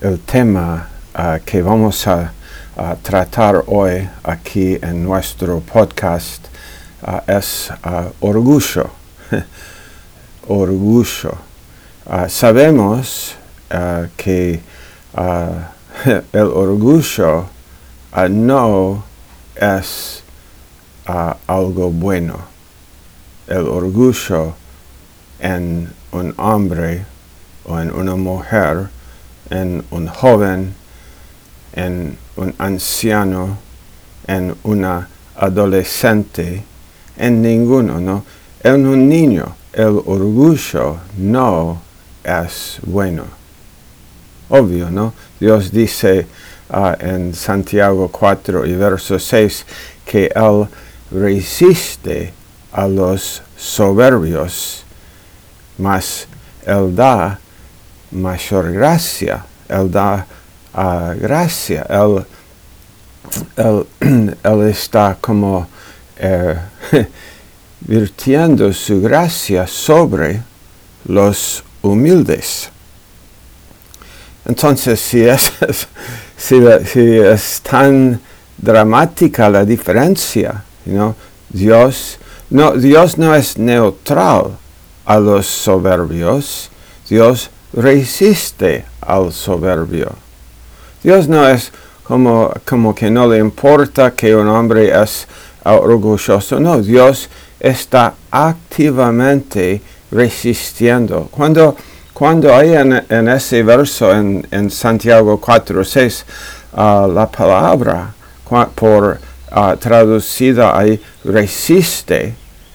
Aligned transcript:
el 0.00 0.20
tema 0.20 0.88
uh, 1.14 1.38
que 1.44 1.62
vamos 1.62 2.06
a, 2.06 2.32
tratar 3.02 3.64
hoy 3.66 4.08
aquí 4.22 4.78
en 4.80 5.02
nuestro 5.02 5.58
podcast 5.58 6.46
uh, 7.02 7.18
es 7.26 7.72
uh, 7.84 8.12
orgullo. 8.20 8.90
orgullo. 10.46 11.36
sabemos 12.28 13.34
que 14.16 14.60
el 16.32 16.46
orgullo 16.46 17.46
no 18.30 19.02
es 19.56 20.22
algo 21.48 21.90
bueno. 21.90 22.38
El 23.48 23.66
orgullo 23.66 24.54
en 25.40 25.92
un 26.12 26.32
hombre 26.38 27.04
o 27.64 27.80
en 27.80 27.90
una 27.90 28.14
mujer 28.14 28.88
en 29.50 29.84
un 29.90 30.08
joven, 30.08 30.74
en 31.74 32.16
un 32.36 32.54
anciano, 32.58 33.58
en 34.26 34.54
una 34.64 35.08
adolescente, 35.36 36.62
en 37.16 37.42
ninguno, 37.42 38.00
¿no? 38.00 38.24
En 38.62 38.86
un 38.86 39.08
niño, 39.08 39.56
el 39.72 40.02
orgullo 40.04 40.98
no 41.16 41.80
es 42.24 42.78
bueno. 42.82 43.24
Obvio, 44.50 44.90
¿no? 44.90 45.12
Dios 45.38 45.70
dice 45.70 46.26
uh, 46.70 46.94
en 46.98 47.34
Santiago 47.34 48.08
4 48.08 48.66
y 48.66 48.74
verso 48.74 49.18
6 49.18 49.66
que 50.04 50.30
Él 50.34 50.66
resiste 51.10 52.32
a 52.72 52.88
los 52.88 53.42
soberbios, 53.56 54.84
mas 55.78 56.26
Él 56.66 56.94
da 56.94 57.38
mayor 58.10 58.72
gracia. 58.72 59.44
Él 59.68 59.90
da 59.90 60.26
uh, 60.74 61.14
gracia. 61.20 61.86
Él, 61.88 62.24
él, 63.56 64.62
está 64.70 65.16
como 65.20 65.66
eh, 66.16 66.56
virtiendo 67.80 68.72
su 68.72 69.00
gracia 69.00 69.66
sobre 69.66 70.42
los 71.06 71.62
humildes. 71.82 72.70
Entonces, 74.44 75.00
si 75.00 75.22
es, 75.22 75.52
es 76.50 77.60
tan 77.60 78.20
dramática 78.56 79.48
la 79.48 79.64
diferencia, 79.64 80.64
you 80.86 81.14
Dios, 81.50 82.18
no, 82.50 82.72
Dios 82.72 83.16
no 83.18 83.34
es 83.34 83.58
neutral 83.58 84.56
a 85.04 85.18
los 85.18 85.46
soberbios, 85.46 86.70
Dios 87.08 87.50
resiste 87.72 88.84
al 89.00 89.32
soberbio. 89.32 90.12
Dios 91.02 91.28
no 91.28 91.46
es 91.48 91.70
como, 92.02 92.52
como 92.64 92.94
que 92.94 93.10
no 93.10 93.26
le 93.28 93.38
importa 93.38 94.12
que 94.12 94.34
un 94.34 94.48
hombre 94.48 94.90
es 94.90 95.28
orgulloso, 95.64 96.58
no, 96.58 96.80
Dios 96.80 97.28
está 97.60 98.14
activamente 98.30 99.82
resistiendo. 100.10 101.28
Cuando, 101.30 101.76
cuando 102.12 102.54
hay 102.54 102.74
en, 102.74 103.28
ese 103.28 103.62
verso 103.62 104.12
en, 104.12 104.70
Santiago 104.70 105.38
4, 105.38 105.84
6, 105.84 106.24
uh, 106.72 107.12
la 107.12 107.28
palabra 107.30 108.14
por 108.74 109.18
uh, 109.52 109.76
traducida 109.76 110.78
ahí 110.78 111.00
resiste, 111.24 112.34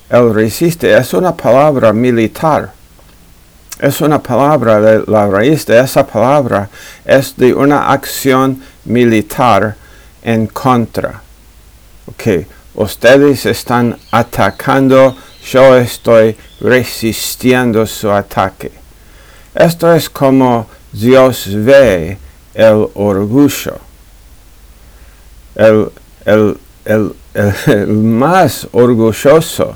el 0.09 0.33
resiste 0.33 0.95
es 0.95 1.13
una 1.13 1.35
palabra 1.35 1.91
militar 1.91 2.71
es 3.83 3.99
una 3.99 4.23
palabra, 4.23 5.03
la 5.05 5.27
raíz 5.27 5.65
de 5.65 5.77
esa 5.77 6.07
palabra 6.07 6.69
es 7.03 7.35
de 7.35 7.53
una 7.53 7.91
acción 7.91 8.63
militar 8.85 9.75
en 10.23 10.47
contra. 10.47 11.21
Ustedes 12.75 13.45
están 13.45 13.97
atacando, 14.09 15.17
yo 15.51 15.75
estoy 15.75 16.37
resistiendo 16.61 17.85
su 17.85 18.09
ataque. 18.09 18.71
Esto 19.53 19.93
es 19.93 20.09
como 20.09 20.65
Dios 20.93 21.49
ve 21.53 22.17
el 22.53 22.87
orgullo. 22.93 23.79
El, 25.55 25.91
el, 26.23 26.57
el 26.85 27.87
más 27.87 28.65
orgulloso 28.71 29.75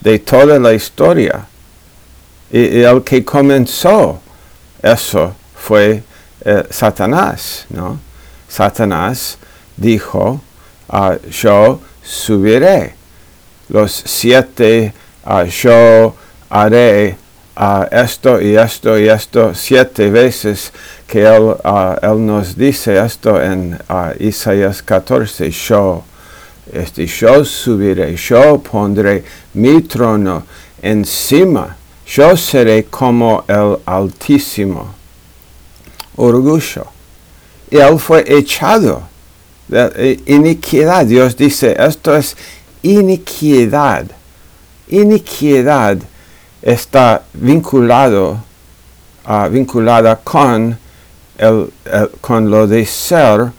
de 0.00 0.18
toda 0.18 0.58
la 0.58 0.74
historia 0.74 1.46
y, 2.50 2.80
el 2.80 3.02
que 3.02 3.24
comenzó 3.24 4.20
eso 4.82 5.34
fue 5.54 6.02
eh, 6.44 6.64
Satanás, 6.70 7.66
¿no? 7.70 7.98
Satanás 8.48 9.38
dijo, 9.76 10.40
ah, 10.88 11.16
yo 11.30 11.80
subiré 12.02 12.94
los 13.68 13.92
siete, 14.06 14.94
uh, 15.26 15.44
yo 15.44 16.14
haré 16.48 17.16
uh, 17.56 17.84
esto 17.90 18.40
y 18.40 18.56
esto 18.56 18.98
y 18.98 19.08
esto 19.08 19.54
siete 19.54 20.10
veces 20.10 20.72
que 21.06 21.26
él, 21.26 21.54
él 22.02 22.26
nos 22.26 22.56
dice 22.56 23.04
esto 23.04 23.40
en 23.42 23.78
Isaías 24.20 24.82
14, 24.82 25.50
yo, 25.50 26.04
este, 26.72 27.06
yo 27.06 27.44
subiré, 27.44 28.16
yo 28.16 28.58
pondré 28.62 29.24
mi 29.54 29.82
trono 29.82 30.44
encima 30.80 31.76
yo 32.08 32.36
seré 32.36 32.84
como 32.84 33.44
el 33.46 33.78
Altísimo. 33.84 34.94
Orgullo. 36.16 36.86
Y 37.70 37.76
él 37.76 37.98
fue 37.98 38.24
echado. 38.26 39.02
De 39.68 40.18
iniquidad. 40.26 41.04
Dios 41.04 41.36
dice, 41.36 41.76
esto 41.78 42.16
es 42.16 42.36
iniquidad. 42.82 44.06
Iniquidad 44.88 45.98
está 46.62 47.22
vinculado, 47.34 48.38
uh, 49.28 49.48
vinculada 49.50 50.16
con, 50.16 50.78
el, 51.36 51.70
con 52.22 52.50
lo 52.50 52.66
de 52.66 52.86
ser 52.86 53.52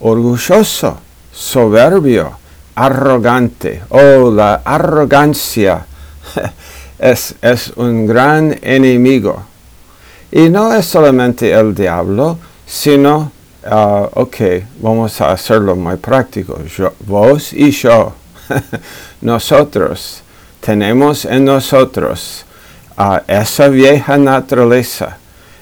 orgulloso, 0.00 0.98
soberbio, 1.32 2.38
arrogante. 2.74 3.82
Oh, 3.88 4.30
la 4.30 4.60
arrogancia 4.62 5.86
es, 6.98 7.34
es 7.42 7.72
un 7.76 8.06
gran 8.06 8.58
enemigo. 8.62 9.42
Y 10.30 10.48
no 10.48 10.72
es 10.74 10.86
solamente 10.86 11.52
el 11.52 11.74
diablo, 11.74 12.38
sino, 12.66 13.30
uh, 13.64 14.08
ok, 14.12 14.36
vamos 14.80 15.20
a 15.20 15.32
hacerlo 15.32 15.76
muy 15.76 15.96
práctico. 15.96 16.58
vos 17.06 17.52
y 17.52 17.70
yo, 17.70 18.12
nosotros, 19.20 20.22
tenemos 20.60 21.24
en 21.24 21.44
nosotros 21.44 22.44
uh, 22.98 23.18
esa 23.26 23.68
vieja 23.68 24.16
naturaleza. 24.16 25.18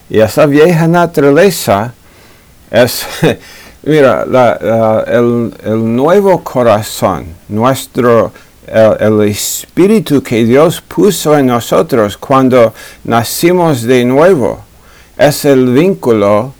Y 0.08 0.20
esa 0.20 0.46
vieja 0.46 0.86
naturaleza 0.86 1.92
es, 2.70 3.06
mira, 3.82 4.24
el, 5.06 5.54
el 5.62 5.96
nuevo 5.96 6.42
corazón, 6.42 7.26
nuestro 7.48 8.32
el, 8.66 9.22
espíritu 9.22 10.22
que 10.22 10.44
Dios 10.44 10.80
puso 10.80 11.36
en 11.36 11.46
nosotros 11.46 12.16
cuando 12.16 12.74
nacimos 13.04 13.82
de 13.82 14.04
nuevo. 14.04 14.64
Es 15.16 15.44
el 15.44 15.72
vínculo 15.72 16.52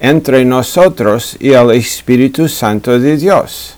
entre 0.00 0.44
nosotros 0.44 1.36
y 1.38 1.52
el 1.52 1.70
Espíritu 1.72 2.48
Santo 2.48 2.98
de 2.98 3.16
Dios. 3.16 3.76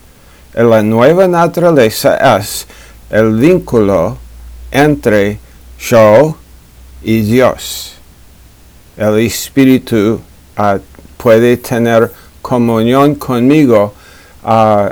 La 0.54 0.82
nueva 0.82 1.28
naturaleza 1.28 2.38
es 2.38 2.66
el 3.10 3.32
vínculo 3.36 4.16
entre 4.70 5.38
yo 5.78 6.36
y 7.02 7.20
Dios. 7.20 7.94
El 8.96 9.18
Espíritu 9.18 10.20
ah, 10.56 10.78
puede 11.16 11.56
tener 11.56 12.10
comunión 12.40 13.14
conmigo 13.16 13.92
uh, 14.44 14.88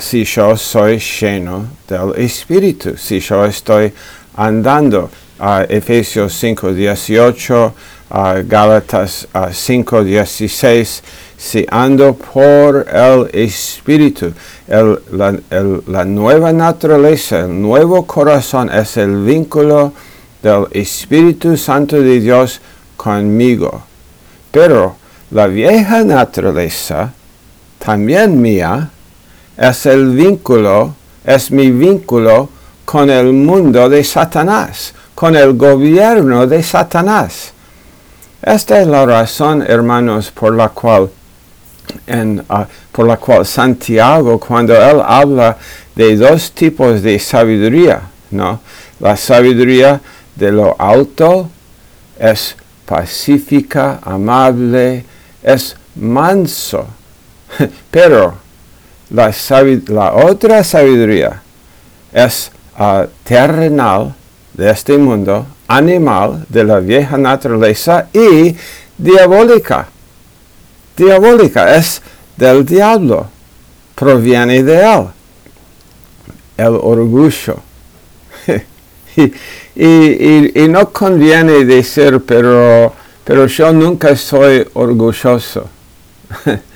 si 0.00 0.24
yo 0.24 0.56
soy 0.56 0.98
lleno 0.98 1.66
del 1.88 2.14
Espíritu, 2.16 2.96
si 2.96 3.20
yo 3.20 3.44
estoy 3.44 3.92
andando. 4.36 5.10
a 5.38 5.64
Efesios 5.68 6.32
5, 6.34 6.74
18, 6.74 7.74
uh, 8.10 8.14
Gálatas 8.46 9.28
5, 9.52 10.04
16, 10.04 11.02
si 11.36 11.66
ando 11.70 12.14
por 12.14 12.86
el 12.90 13.30
Espíritu, 13.32 14.32
la, 14.66 16.04
nueva 16.04 16.52
naturaleza, 16.52 17.40
el 17.40 17.62
nuevo 17.62 18.04
corazón 18.06 18.70
es 18.70 18.96
el 18.96 19.22
vínculo 19.24 19.92
del 20.42 20.66
Espíritu 20.72 21.56
Santo 21.56 22.00
de 22.02 22.20
Dios 22.20 22.60
conmigo. 22.96 23.82
Pero 24.50 24.96
la 25.30 25.46
vieja 25.46 26.02
naturaleza, 26.02 27.12
también 27.78 28.40
mía, 28.40 28.90
es 29.58 29.86
el 29.86 30.10
vínculo, 30.10 30.94
es 31.24 31.50
mi 31.50 31.70
vínculo 31.70 32.48
con 32.84 33.10
el 33.10 33.32
mundo 33.32 33.88
de 33.88 34.04
Satanás, 34.04 34.94
con 35.14 35.34
el 35.34 35.54
gobierno 35.54 36.46
de 36.46 36.62
Satanás. 36.62 37.52
Esta 38.40 38.80
es 38.80 38.86
la 38.86 39.04
razón, 39.04 39.64
hermanos, 39.66 40.30
por 40.30 40.54
la 40.54 40.68
cual 40.68 41.10
uh, 42.08 42.64
por 42.92 43.06
la 43.06 43.16
cual 43.16 43.44
Santiago, 43.44 44.38
cuando 44.38 44.74
él 44.74 45.02
habla 45.04 45.56
de 45.94 46.16
dos 46.16 46.52
tipos 46.52 47.02
de 47.02 47.18
sabiduría, 47.18 48.00
¿no? 48.30 48.60
La 49.00 49.16
sabiduría 49.16 50.00
de 50.36 50.52
lo 50.52 50.76
alto 50.78 51.50
es 52.18 52.54
pacífica, 52.86 53.98
amable, 54.02 55.04
es 55.42 55.76
manso. 55.96 56.86
Pero 57.90 58.47
la, 59.10 60.12
otra 60.14 60.62
sabiduría 60.62 61.42
es 62.12 62.50
uh, 62.78 63.06
terrenal 63.24 64.14
de 64.52 64.70
este 64.70 64.98
mundo, 64.98 65.46
animal 65.66 66.44
de 66.48 66.64
la 66.64 66.80
vieja 66.80 67.16
naturaleza 67.16 68.08
y 68.12 68.56
diabólica. 68.96 69.88
Diabólica 70.96 71.76
es 71.76 72.02
del 72.36 72.64
diablo, 72.66 73.28
proviene 73.94 74.62
de 74.62 74.84
él. 74.84 75.06
El 76.56 76.74
orgullo. 76.74 77.60
y, 79.16 80.60
y, 80.60 80.68
no 80.68 80.90
conviene 80.90 81.64
decir, 81.64 82.20
pero, 82.26 82.92
pero 83.24 83.46
yo 83.46 83.72
nunca 83.72 84.16
soy 84.16 84.66
orgulloso. 84.74 85.68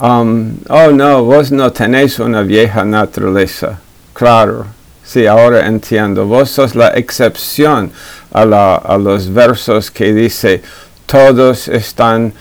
um, 0.00 0.56
oh 0.68 0.90
no, 0.90 1.24
vos 1.24 1.50
no 1.50 1.70
tenéis 1.70 2.18
una 2.18 2.42
vieja 2.42 2.84
naturaleza. 2.84 3.78
Claro, 4.12 4.66
sí, 5.04 5.26
ahora 5.26 5.66
entiendo. 5.66 6.26
Vos 6.26 6.50
sos 6.50 6.74
la 6.74 6.88
excepción 6.88 7.90
a, 8.32 8.98
los 8.98 9.32
versos 9.32 9.90
que 9.90 10.12
dice, 10.12 10.62
todos 11.06 11.68
están 11.68 12.32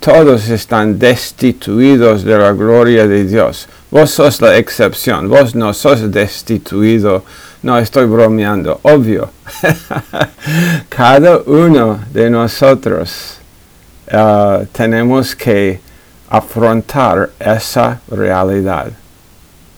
todos 0.00 0.48
están 0.48 0.98
destituidos 0.98 2.24
de 2.24 2.36
la 2.36 2.52
gloria 2.52 3.06
de 3.06 3.24
Dios. 3.24 3.68
Vos 3.90 4.10
sos 4.10 4.40
la 4.40 4.56
excepción, 4.56 5.28
vos 5.28 5.54
no 5.54 5.72
sos 5.72 6.10
destituido. 6.10 7.22
No, 7.62 7.78
estoy 7.78 8.06
bromeando, 8.06 8.80
obvio. 8.82 9.30
Cada 10.88 11.42
uno 11.46 12.00
de 12.12 12.28
nosotros 12.28 13.36
uh, 14.10 14.66
tenemos 14.72 15.36
que 15.36 15.80
afrontar 16.32 17.28
esa 17.38 18.00
realidad. 18.10 18.90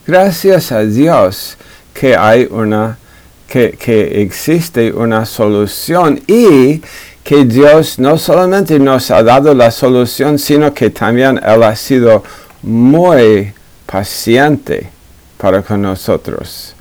Gracias 0.07 0.71
a 0.71 0.85
Dios 0.85 1.57
que 1.93 2.15
hay 2.15 2.47
una, 2.49 2.97
que, 3.45 3.71
que 3.71 4.21
existe 4.21 4.93
una 4.93 5.25
solución 5.25 6.21
y 6.27 6.81
que 7.25 7.43
Dios 7.43 7.99
no 7.99 8.17
solamente 8.17 8.79
nos 8.79 9.11
ha 9.11 9.21
dado 9.21 9.53
la 9.53 9.69
solución, 9.69 10.39
sino 10.39 10.73
que 10.73 10.91
también 10.91 11.41
Él 11.43 11.61
ha 11.61 11.75
sido 11.75 12.23
muy 12.61 13.51
paciente 13.85 14.89
para 15.37 15.61
con 15.61 15.81
nosotros, 15.81 16.73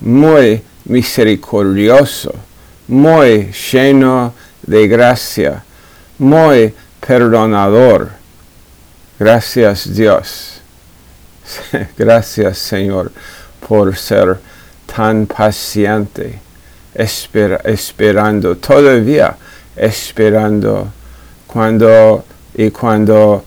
muy 0.00 0.60
misericordioso, 0.84 2.34
muy 2.88 3.50
lleno 3.72 4.34
de 4.66 4.86
gracia, 4.86 5.64
muy 6.18 6.74
perdonador. 7.00 8.15
Gracias 9.18 9.94
Dios. 9.94 10.60
Gracias 11.96 12.58
Señor 12.58 13.10
por 13.66 13.96
ser 13.96 14.38
tan 14.94 15.26
paciente 15.26 16.38
esperando, 16.94 18.56
todavía 18.56 19.34
esperando, 19.74 20.88
cuando 21.46 22.24
y 22.54 22.70
cuando, 22.70 23.42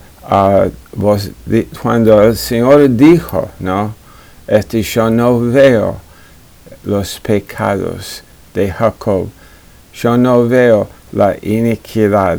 vos, 0.94 1.30
cuando 1.80 2.22
el 2.22 2.36
Señor 2.36 2.88
dijo, 2.90 3.50
¿no? 3.60 3.94
Este 4.48 4.82
yo 4.82 5.08
no 5.08 5.40
veo 5.40 6.00
los 6.82 7.20
pecados 7.20 8.24
de 8.54 8.72
Jacob, 8.72 9.28
yo 9.94 10.16
no 10.16 10.48
veo 10.48 10.88
la 11.12 11.36
iniquidad 11.42 12.38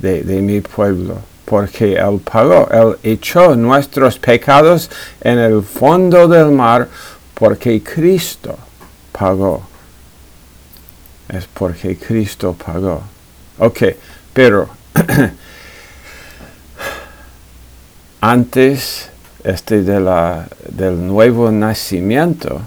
de, 0.00 0.22
de 0.22 0.40
mi 0.40 0.60
pueblo 0.60 1.33
porque 1.44 1.94
Él 1.94 2.20
pagó, 2.24 2.68
Él 2.70 2.96
echó 3.02 3.54
nuestros 3.56 4.18
pecados 4.18 4.90
en 5.20 5.38
el 5.38 5.62
fondo 5.62 6.28
del 6.28 6.50
mar 6.50 6.88
porque 7.34 7.82
Cristo 7.82 8.56
pagó 9.12 9.74
es 11.28 11.46
porque 11.52 11.96
Cristo 11.96 12.54
pagó. 12.54 13.02
Ok, 13.58 13.82
pero 14.32 14.68
antes 18.20 19.08
este 19.42 19.82
de 19.82 20.00
la, 20.00 20.46
del 20.68 21.06
nuevo 21.06 21.50
nacimiento, 21.50 22.62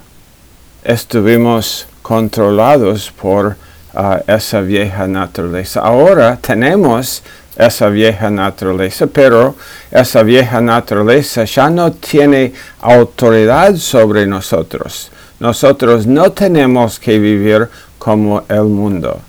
estuvimos 0.84 1.88
controlados 2.02 3.12
por 3.12 3.58
uh, 3.94 4.18
esa 4.28 4.62
vieja 4.62 5.08
naturaleza. 5.08 5.82
Ahora 5.82 6.38
tenemos 6.38 7.24
esa 7.58 7.90
vieja 7.90 8.30
naturaleza, 8.30 9.08
pero 9.08 9.56
esa 9.90 10.24
vieja 10.24 10.62
naturaleza 10.62 11.44
ya 11.46 11.70
no 11.70 11.92
tiene 11.92 12.54
autoridad 12.82 13.76
sobre 13.76 14.28
nosotros. 14.28 15.10
Nosotros 15.40 16.06
no 16.08 16.32
tenemos 16.32 17.00
que 17.00 17.20
vivir 17.20 17.68
como 17.98 18.44
el 18.48 18.64
mundo. 18.64 19.20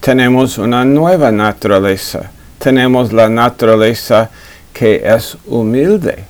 Tenemos 0.00 0.58
una 0.58 0.84
nueva 0.84 1.30
naturaleza. 1.30 2.30
Tenemos 2.58 3.12
la 3.12 3.28
naturaleza 3.28 4.30
que 4.72 5.02
es 5.04 5.36
humilde. 5.46 6.24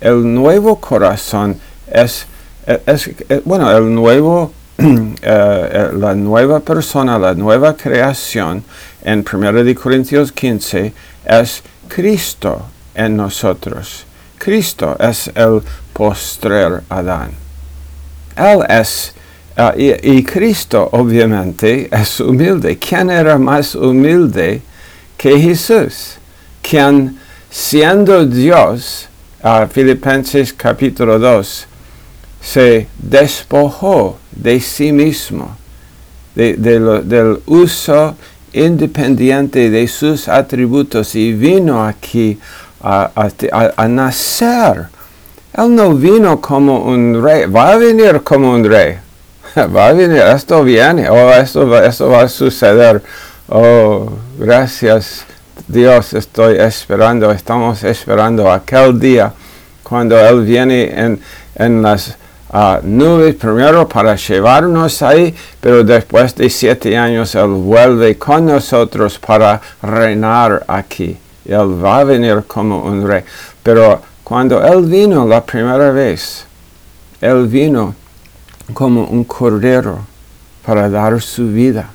El 0.00 0.34
nuevo 0.34 0.80
corazón 0.80 1.58
es, 1.90 2.26
bueno, 3.44 3.70
el 3.70 3.94
nuevo, 3.94 4.52
eh, 4.78 5.12
eh, 5.22 5.90
la 5.94 6.14
nueva 6.14 6.60
persona, 6.60 7.18
la 7.18 7.34
nueva 7.34 7.76
creación 7.76 8.64
en 9.02 9.24
1 9.30 9.74
Corintios 9.74 10.32
15 10.32 10.92
es 11.24 11.62
Cristo 11.88 12.66
en 12.94 13.16
nosotros. 13.16 14.04
Cristo 14.38 14.96
es 14.98 15.28
el 15.34 15.62
postrer 15.92 16.82
Adán. 16.88 17.30
Él 18.36 18.64
es 18.68 19.14
Ah, 19.54 19.74
y, 19.76 20.22
Cristo 20.22 20.88
obviamente 20.92 21.88
es 21.92 22.20
humilde. 22.20 22.78
¿Quién 22.78 23.10
era 23.10 23.36
más 23.36 23.74
humilde 23.74 24.62
que 25.18 25.38
Jesús? 25.38 26.16
Quien 26.62 27.18
siendo 27.50 28.24
Dios, 28.24 29.08
Filipenses 29.70 30.54
capítulo 30.54 31.18
2, 31.18 31.66
se 32.42 32.88
despojó 32.98 34.18
de 34.32 34.60
sí 34.60 34.92
mismo, 34.92 35.56
del 36.34 37.40
uso 37.46 38.16
independiente 38.52 39.70
de 39.70 39.86
sus 39.88 40.28
atributos 40.28 41.14
y 41.14 41.32
vino 41.32 41.84
aquí 41.84 42.38
a 42.82 43.86
nacer. 43.88 44.88
Él 45.54 45.74
no 45.74 45.94
vino 45.94 46.40
como 46.40 46.84
un 46.84 47.22
rey, 47.22 47.44
va 47.44 47.72
a 47.72 47.76
venir 47.76 48.22
como 48.22 48.52
un 48.54 48.64
rey 48.64 48.96
va 49.56 49.88
a 49.88 49.92
venir, 49.92 50.22
esto 50.22 50.64
viene, 50.64 51.08
oh, 51.08 51.30
esto, 51.32 51.82
esto 51.82 52.08
va 52.08 52.22
a 52.22 52.28
suceder. 52.28 53.02
Oh, 53.48 54.10
gracias 54.38 55.24
Dios, 55.68 56.14
estoy 56.14 56.56
esperando, 56.58 57.30
estamos 57.30 57.82
esperando 57.84 58.50
aquel 58.50 58.98
día 58.98 59.32
cuando 59.82 60.18
Él 60.18 60.42
viene 60.44 60.84
en, 60.98 61.20
en 61.54 61.82
las 61.82 62.16
uh, 62.52 62.78
nubes 62.82 63.34
primero 63.34 63.88
para 63.88 64.16
llevarnos 64.16 65.02
ahí, 65.02 65.34
pero 65.60 65.84
después 65.84 66.34
de 66.34 66.48
siete 66.50 66.96
años 66.96 67.34
Él 67.34 67.48
vuelve 67.48 68.16
con 68.18 68.46
nosotros 68.46 69.18
para 69.18 69.60
reinar 69.82 70.64
aquí. 70.66 71.16
Él 71.44 71.84
va 71.84 71.98
a 71.98 72.04
venir 72.04 72.44
como 72.46 72.82
un 72.82 73.06
rey. 73.06 73.24
Pero 73.62 74.00
cuando 74.22 74.64
Él 74.64 74.84
vino 74.84 75.26
la 75.26 75.44
primera 75.44 75.90
vez, 75.90 76.46
Él 77.20 77.46
vino 77.46 77.94
como 78.72 79.04
un 79.04 79.24
cordero 79.24 80.12
para 80.64 80.88
dar 80.88 81.20
su 81.20 81.48
vida. 81.48 81.90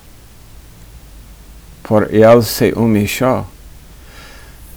Por 1.82 2.14
él 2.14 2.44
se 2.44 2.74
humilló. 2.74 3.46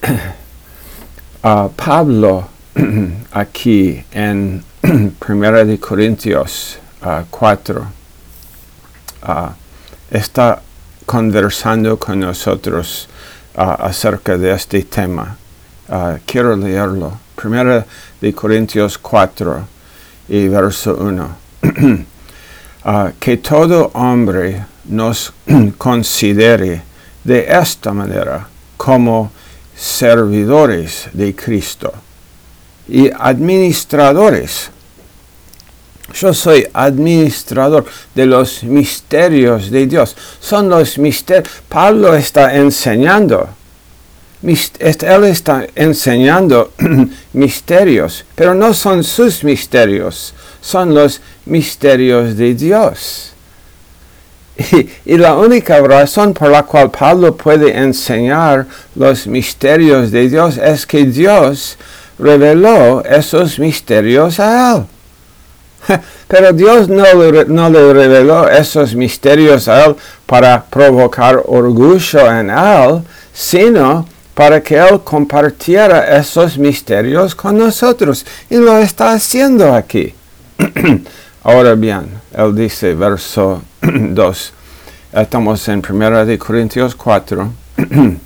Pablo 1.76 2.48
aquí 3.32 4.04
en 4.12 4.62
1 5.28 5.64
de 5.66 5.78
Corintios 5.78 6.78
4 7.30 7.86
está 10.10 10.60
conversando 11.06 11.96
con 11.96 12.18
nosotros 12.18 13.08
acerca 13.54 14.36
de 14.36 14.52
este 14.52 14.82
tema. 14.82 15.36
quiero 16.26 16.56
leerlo. 16.56 17.20
1 17.42 17.84
de 18.20 18.34
Corintios 18.34 18.98
4 18.98 19.64
y 20.28 20.48
verso 20.48 20.96
1. 20.96 21.36
Ah, 22.82 23.12
que 23.20 23.36
todo 23.36 23.90
hombre 23.92 24.64
nos 24.86 25.34
considere 25.76 26.80
de 27.22 27.46
esta 27.46 27.92
manera 27.92 28.48
como 28.78 29.30
servidores 29.76 31.10
de 31.12 31.36
Cristo 31.36 31.92
y 32.88 33.10
administradores. 33.10 34.70
Yo 36.14 36.34
soy 36.34 36.66
administrador 36.72 37.84
de 38.14 38.26
los 38.26 38.62
misterios 38.64 39.70
de 39.70 39.86
Dios. 39.86 40.16
Son 40.40 40.68
los 40.68 40.98
misterios. 40.98 41.48
Pablo 41.68 42.14
está 42.14 42.54
enseñando. 42.56 43.48
Él 44.42 45.24
está 45.24 45.66
enseñando 45.74 46.72
misterios, 47.34 48.24
pero 48.34 48.54
no 48.54 48.72
son 48.72 49.04
sus 49.04 49.44
misterios, 49.44 50.32
son 50.62 50.94
los 50.94 51.20
misterios 51.44 52.36
de 52.36 52.54
Dios. 52.54 53.32
Y, 55.06 55.16
la 55.16 55.36
única 55.36 55.80
razón 55.80 56.34
por 56.34 56.50
la 56.50 56.62
cual 56.64 56.90
Pablo 56.90 57.34
puede 57.34 57.76
enseñar 57.76 58.66
los 58.94 59.26
misterios 59.26 60.10
de 60.10 60.28
Dios 60.28 60.58
es 60.58 60.86
que 60.86 61.04
Dios 61.04 61.78
reveló 62.18 63.02
esos 63.04 63.58
misterios 63.58 64.38
a 64.38 64.76
él. 64.76 64.82
Pero 66.28 66.52
Dios 66.52 66.88
no, 66.88 67.04
no 67.48 67.70
le 67.70 67.92
reveló 67.92 68.48
esos 68.48 68.94
misterios 68.94 69.68
a 69.68 69.86
él 69.86 69.96
para 70.26 70.64
provocar 70.64 71.42
orgullo 71.46 72.30
en 72.30 72.50
él, 72.50 73.02
sino 73.32 74.06
para 74.34 74.62
que 74.62 74.76
él 74.76 75.00
compartiera 75.04 76.16
esos 76.16 76.56
misterios 76.56 77.34
con 77.34 77.58
nosotros. 77.58 78.24
Y 78.48 78.56
lo 78.56 78.78
está 78.78 79.12
haciendo 79.12 79.74
aquí. 79.74 80.14
Ahora 81.42 81.74
bien, 81.74 82.06
él 82.36 82.54
dice, 82.54 82.94
verso 82.94 83.62
2, 83.82 84.52
estamos 85.12 85.68
en 85.68 85.82
1 85.88 86.26
de 86.26 86.38
Corintios 86.38 86.94
4, 86.94 87.52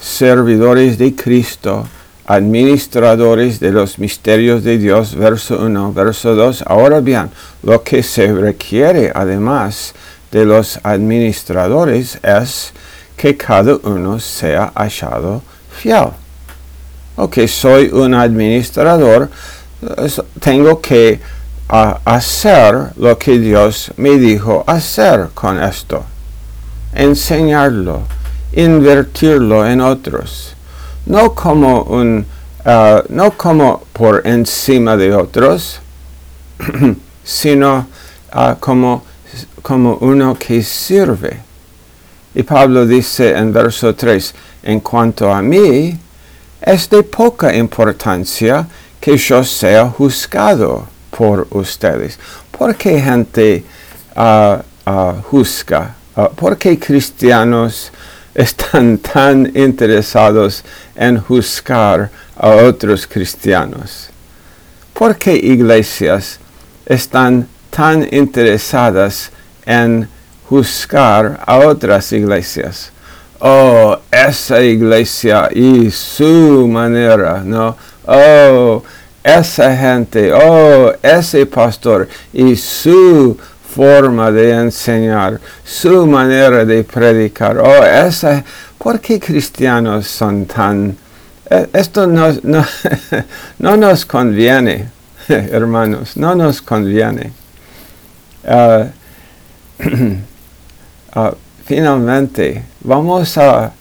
servidores 0.00 0.98
de 0.98 1.14
Cristo, 1.14 1.86
administradores 2.26 3.60
de 3.60 3.70
los 3.70 3.98
misterios 3.98 4.64
de 4.64 4.78
Dios, 4.78 5.14
verso 5.14 5.58
1, 5.58 5.92
verso 5.92 6.34
2. 6.34 6.64
Ahora 6.66 7.00
bien, 7.00 7.30
lo 7.62 7.82
que 7.82 8.02
se 8.02 8.32
requiere 8.32 9.12
además 9.14 9.94
de 10.32 10.44
los 10.44 10.80
administradores 10.82 12.18
es 12.22 12.72
que 13.16 13.36
cada 13.36 13.76
uno 13.84 14.18
sea 14.18 14.72
hallado 14.74 15.42
fiel. 15.70 16.08
Ok, 17.16 17.46
soy 17.46 17.88
un 17.92 18.12
administrador, 18.12 19.30
tengo 20.40 20.80
que 20.80 21.20
hacer 21.68 22.90
lo 22.96 23.16
que 23.18 23.38
Dios 23.38 23.92
me 23.96 24.18
dijo 24.18 24.64
hacer 24.66 25.28
con 25.32 25.62
esto. 25.62 26.04
Enseñarlo, 26.92 28.02
invertirlo 28.52 29.66
en 29.66 29.80
otros. 29.80 30.55
No 31.06 31.34
como 31.34 31.82
un, 31.82 32.26
uh, 32.64 33.02
no 33.08 33.30
como 33.36 33.82
por 33.92 34.26
encima 34.26 34.96
de 34.96 35.14
otros, 35.14 35.80
sino 37.24 37.86
uh, 38.34 38.54
como, 38.58 39.04
como 39.62 39.96
uno 40.00 40.34
que 40.34 40.62
sirve. 40.62 41.40
Y 42.34 42.42
Pablo 42.42 42.86
dice 42.86 43.36
en 43.36 43.52
verso 43.52 43.94
3, 43.94 44.34
en 44.64 44.80
cuanto 44.80 45.32
a 45.32 45.40
mí, 45.40 45.98
es 46.60 46.90
de 46.90 47.02
poca 47.02 47.54
importancia 47.54 48.66
que 49.00 49.16
yo 49.16 49.44
sea 49.44 49.88
juzgado 49.88 50.86
por 51.10 51.46
ustedes. 51.50 52.18
¿Por 52.50 52.74
qué 52.74 53.00
gente 53.00 53.64
uh, 54.16 55.22
juzga? 55.30 55.94
¿Por 56.34 56.58
cristianos 56.58 57.92
están 58.36 58.98
tan 58.98 59.50
interesados 59.56 60.62
en 60.94 61.18
juzgar 61.18 62.10
a 62.36 62.48
otros 62.50 63.06
cristianos? 63.06 64.10
¿Por 64.92 65.16
qué 65.16 65.34
iglesias 65.34 66.38
están 66.84 67.48
tan 67.70 68.06
interesadas 68.12 69.30
en 69.64 70.08
juzgar 70.48 71.40
a 71.46 71.58
otras 71.58 72.12
iglesias? 72.12 72.92
Oh, 73.40 73.98
esa 74.10 74.62
iglesia 74.62 75.48
y 75.52 75.90
su 75.90 76.68
manera, 76.68 77.42
¿no? 77.44 77.76
oh, 78.06 78.82
esa 79.22 79.76
gente, 79.76 80.32
oh, 80.32 80.92
ese 81.02 81.46
pastor 81.46 82.08
y 82.32 82.54
su 82.54 83.36
forma 83.76 84.32
de 84.32 84.52
enseñar, 84.52 85.38
su 85.62 86.06
manera 86.06 86.64
de 86.64 86.82
predicar, 86.82 87.58
oh, 87.58 87.84
esa, 87.84 88.42
¿por 88.78 88.98
qué 89.00 89.20
cristianos 89.20 90.06
son 90.06 90.46
tan... 90.46 90.96
Eh, 91.50 91.68
esto 91.74 92.06
no, 92.06 92.32
no, 93.58 93.76
nos 93.76 94.06
conviene, 94.06 94.88
hermanos, 95.28 96.16
no 96.16 96.34
nos 96.34 96.62
conviene. 96.62 97.32
Ah, 98.48 98.86
ah, 101.14 101.34
finalmente, 101.66 102.62
vamos 102.82 103.36
a 103.36 103.72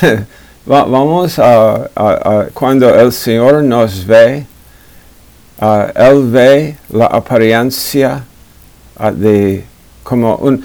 vamos 0.66 1.38
a, 1.38 2.46
cuando 2.54 2.88
el 2.88 3.12
Señor 3.12 3.62
nos 3.62 4.06
ve, 4.06 4.46
Él 5.94 6.30
ve 6.30 6.76
la 6.88 7.06
apariencia 7.06 8.24
de 9.10 9.64
como 10.02 10.36
un, 10.36 10.64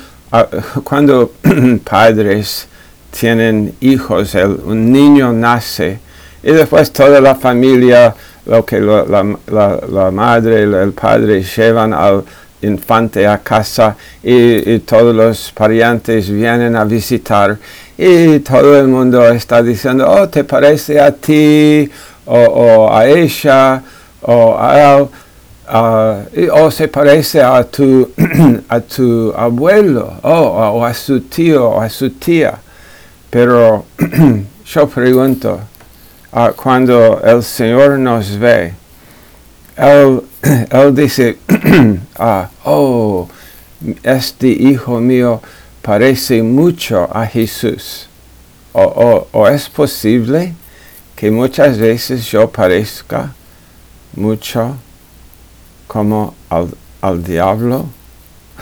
cuando 0.83 1.31
padres 1.89 2.67
tienen 3.17 3.75
hijos, 3.79 4.35
un 4.35 4.91
niño 4.91 5.33
nace 5.33 5.99
y 6.43 6.51
después 6.51 6.91
toda 6.91 7.19
la 7.19 7.35
familia, 7.35 8.13
lo 8.45 8.65
que 8.65 8.79
la, 8.79 9.03
la, 9.47 10.11
madre 10.11 10.61
y 10.61 10.73
el 10.73 10.93
padre 10.93 11.43
llevan 11.43 11.93
al 11.93 12.23
infante 12.61 13.27
a 13.27 13.39
casa 13.39 13.95
y, 14.23 14.79
todos 14.79 15.15
los 15.15 15.51
parientes 15.51 16.29
vienen 16.29 16.75
a 16.75 16.83
visitar 16.83 17.57
y 17.97 18.39
todo 18.39 18.79
el 18.79 18.87
mundo 18.87 19.27
está 19.27 19.61
diciendo, 19.61 20.09
oh, 20.09 20.29
te 20.29 20.43
parece 20.43 20.99
a 20.99 21.11
ti 21.11 21.89
o, 22.25 22.89
a 22.91 23.07
ella 23.07 23.81
o 24.21 24.57
a 24.59 24.97
él. 24.97 25.07
O 25.69 26.71
se 26.71 26.87
parece 26.87 27.41
a 27.41 27.63
tu, 27.63 28.11
a 28.69 28.79
tu 28.79 29.33
abuelo, 29.35 30.19
o 30.23 30.83
a 30.83 30.93
su 30.93 31.21
tío, 31.21 31.69
o 31.69 31.81
a 31.81 31.89
su 31.89 32.09
tía. 32.11 32.59
Pero 33.29 33.85
yo 34.65 34.87
pregunto, 34.87 35.59
cuando 36.55 37.21
el 37.23 37.43
Señor 37.43 37.99
nos 37.99 38.37
ve, 38.37 38.73
él, 39.75 40.21
dice, 40.93 41.37
ah, 42.17 42.49
oh, 42.63 43.27
este 44.03 44.47
hijo 44.47 44.99
mío 44.99 45.41
parece 45.81 46.41
mucho 46.41 47.07
a 47.13 47.25
Jesús. 47.25 48.07
O, 48.73 49.47
es 49.47 49.69
posible 49.69 50.53
que 51.15 51.31
muchas 51.31 51.77
veces 51.77 52.25
yo 52.25 52.49
parezca 52.49 53.33
mucho 54.15 54.75
como 55.97 56.35
al, 57.01 57.23
diablo, 57.23 57.87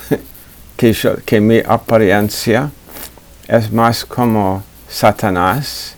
que, 0.77 0.95
que 1.25 1.41
mi 1.41 1.59
apariencia 1.59 2.71
es 3.45 3.73
más 3.73 4.05
como 4.05 4.63
Satanás, 4.87 5.95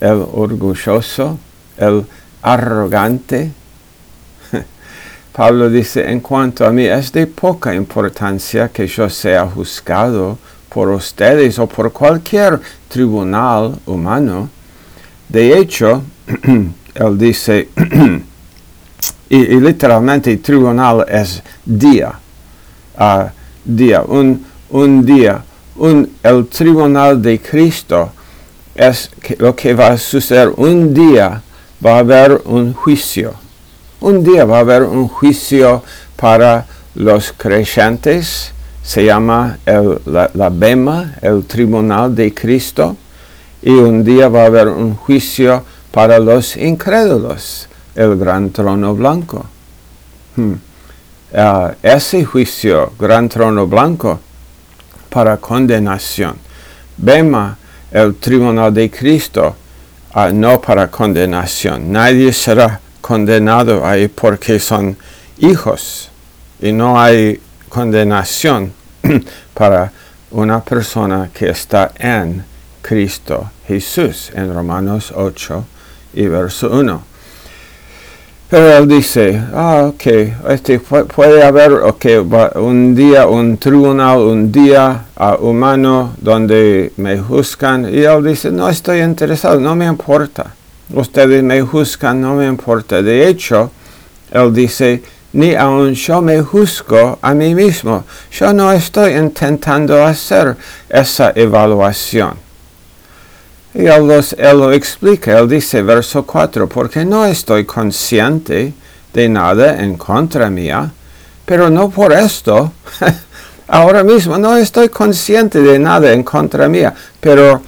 el 0.00 0.24
orgulloso, 0.32 1.38
el 1.76 2.06
arrogante, 2.40 3.52
Pablo 5.34 5.68
dice, 5.68 6.10
en 6.10 6.20
cuanto 6.20 6.64
a 6.64 6.70
mí, 6.70 6.86
es 6.86 7.12
de 7.12 7.26
poca 7.26 7.74
importancia 7.74 8.70
que 8.70 8.86
yo 8.86 9.10
sea 9.10 9.46
juzgado 9.46 10.38
por 10.70 10.88
ustedes 10.88 11.58
o 11.58 11.66
por 11.66 11.92
cualquier 11.92 12.58
tribunal 12.88 13.78
humano. 13.84 14.48
De 15.28 15.58
hecho, 15.58 16.02
él 16.94 17.18
dice, 17.18 17.68
y, 19.32 19.58
literalmente 19.60 20.36
tribunal 20.36 21.06
es 21.08 21.42
día, 21.64 22.12
uh, 22.98 23.24
día, 23.64 24.02
un, 24.02 25.06
día, 25.06 25.42
un, 25.76 26.10
el 26.22 26.46
tribunal 26.48 27.22
de 27.22 27.40
Cristo 27.40 28.12
es 28.74 29.10
lo 29.38 29.56
que 29.56 29.72
va 29.72 29.88
a 29.88 29.96
suceder. 29.96 30.52
Un 30.56 30.92
día 30.92 31.40
va 31.84 31.96
a 31.96 31.98
haber 32.00 32.42
un 32.44 32.74
juicio. 32.74 33.32
Un 34.00 34.22
día 34.22 34.44
va 34.44 34.58
a 34.58 34.60
haber 34.60 34.82
un 34.82 35.08
juicio 35.08 35.82
para 36.14 36.66
los 36.94 37.32
creyentes, 37.32 38.52
se 38.82 39.06
llama 39.06 39.58
la, 39.64 40.50
Bema, 40.50 41.14
el 41.22 41.44
Tribunal 41.44 42.14
de 42.14 42.34
Cristo, 42.34 42.98
y 43.62 43.70
un 43.70 44.04
día 44.04 44.28
va 44.28 44.42
a 44.42 44.46
haber 44.46 44.68
un 44.68 44.94
juicio 44.94 45.64
para 45.90 46.18
los 46.18 46.54
incrédulos, 46.54 47.68
el 47.94 48.16
gran 48.16 48.50
trono 48.50 48.94
blanco. 48.94 49.46
Hmm. 50.36 50.54
Ah, 51.34 51.74
ese 51.82 52.24
juicio, 52.24 52.92
gran 52.98 53.28
trono 53.28 53.66
blanco, 53.66 54.20
para 55.08 55.36
condenación. 55.36 56.36
Bema 56.96 57.56
el 57.90 58.14
tribunal 58.16 58.72
de 58.72 58.90
Cristo, 58.90 59.54
uh, 60.14 60.32
no 60.32 60.60
para 60.60 60.90
condenación. 60.90 61.92
Nadie 61.92 62.32
será 62.32 62.80
condenado 63.00 63.84
ahí 63.84 64.08
porque 64.08 64.58
son 64.58 64.96
hijos 65.38 66.08
y 66.60 66.72
no 66.72 67.00
hay 67.00 67.40
condenación 67.68 68.72
para 69.54 69.92
una 70.30 70.62
persona 70.62 71.30
que 71.32 71.50
está 71.50 71.92
en 71.98 72.44
Cristo 72.80 73.50
Jesús 73.66 74.30
en 74.34 74.52
Romanos 74.52 75.12
8 75.14 75.64
y 76.14 76.26
verso 76.26 76.70
1. 76.70 77.11
Pero 78.52 78.76
él 78.76 78.86
dice, 78.86 79.42
ah, 79.54 79.84
ok, 79.88 80.06
este, 80.50 80.78
puede 80.78 81.42
haber 81.42 81.72
okay, 81.72 82.18
un 82.56 82.94
día, 82.94 83.26
un 83.26 83.56
tribunal, 83.56 84.18
un 84.18 84.52
día 84.52 85.06
uh, 85.18 85.42
humano 85.42 86.12
donde 86.18 86.92
me 86.98 87.16
juzgan. 87.16 87.88
Y 87.88 88.00
él 88.00 88.22
dice, 88.22 88.50
no 88.50 88.68
estoy 88.68 89.00
interesado, 89.00 89.58
no 89.58 89.74
me 89.74 89.86
importa. 89.86 90.54
Ustedes 90.92 91.42
me 91.42 91.62
juzgan, 91.62 92.20
no 92.20 92.34
me 92.34 92.46
importa. 92.46 93.00
De 93.00 93.26
hecho, 93.26 93.70
él 94.30 94.52
dice, 94.52 95.02
ni 95.32 95.54
aun 95.54 95.94
yo 95.94 96.20
me 96.20 96.42
juzgo 96.42 97.18
a 97.22 97.32
mí 97.32 97.54
mismo. 97.54 98.04
Yo 98.32 98.52
no 98.52 98.70
estoy 98.70 99.14
intentando 99.14 100.04
hacer 100.04 100.58
esa 100.90 101.32
evaluación. 101.34 102.51
Y 103.74 103.86
él, 103.86 104.06
lo 104.06 104.72
explica, 104.72 105.38
él 105.38 105.48
dice, 105.48 105.82
verso 105.82 106.24
4, 106.24 106.68
porque 106.68 107.04
no 107.04 107.24
estoy 107.24 107.64
consciente 107.64 108.74
de 109.12 109.28
nada 109.28 109.82
en 109.82 109.96
contra 109.96 110.50
mía, 110.50 110.90
pero 111.46 111.70
no 111.70 111.88
por 111.88 112.12
esto. 112.12 112.72
Ahora 113.68 114.04
mismo 114.04 114.36
no 114.36 114.56
estoy 114.56 114.90
consciente 114.90 115.62
de 115.62 115.78
nada 115.78 116.12
en 116.12 116.22
contra 116.22 116.68
mía, 116.68 116.94
pero 117.20 117.62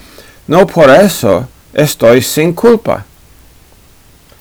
no 0.47 0.67
por 0.67 0.91
eso 0.91 1.49
estoy 1.73 2.21
sin 2.21 2.53
culpa. 2.53 3.07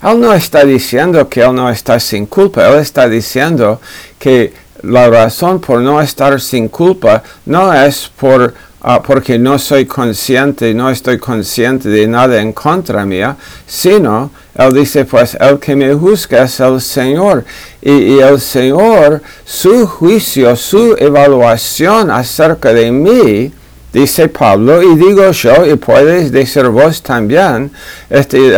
Él 0.01 0.19
no 0.19 0.33
está 0.33 0.65
diciendo 0.65 1.29
que 1.29 1.41
él 1.41 1.55
no 1.55 1.69
está 1.69 1.97
sin 1.97 2.25
culpa, 2.25 2.67
él 2.67 2.79
está 2.79 3.07
diciendo 3.07 3.79
que 4.19 4.53
la 4.81 5.09
razón 5.09 5.61
por 5.61 5.79
no 5.79 6.01
estar 6.01 6.41
sin 6.41 6.67
culpa 6.67 7.23
no 7.45 7.73
es 7.73 8.11
por 8.17 8.53
Ah, 8.85 9.01
porque 9.01 9.39
no 9.39 9.57
soy 9.57 9.85
consciente, 9.85 10.73
no 10.73 10.89
estoy 10.89 11.17
consciente 11.17 11.87
de 11.87 12.05
nada 12.05 12.41
en 12.41 12.51
contra 12.51 13.05
mía, 13.05 13.37
sino 13.65 14.29
él 14.55 14.73
dice, 14.73 15.05
pues 15.05 15.37
el 15.39 15.57
que 15.57 15.73
me 15.73 15.93
juzga 15.93 16.43
es 16.43 16.59
el 16.59 16.81
Señor. 16.81 17.45
Y, 17.81 18.19
el 18.19 18.41
Señor, 18.41 19.21
su 19.45 19.87
juicio, 19.87 20.53
su 20.57 20.97
evaluación 20.99 22.11
acerca 22.11 22.73
de 22.73 22.91
mí, 22.91 23.53
dice 23.93 24.27
Pablo, 24.27 24.83
y 24.83 24.97
digo 24.97 25.31
yo, 25.31 25.65
y 25.65 25.75
puedes 25.75 26.33
decir 26.33 26.65
vos 26.65 27.01
también, 27.01 27.71
este, 28.09 28.51